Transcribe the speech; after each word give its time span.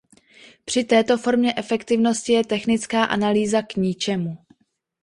Při 0.65 0.83
této 0.83 1.17
formě 1.17 1.53
efektivnosti 1.57 2.33
je 2.33 2.45
technická 2.45 3.03
analýza 3.03 3.61
k 3.61 3.75
ničemu. 3.75 4.37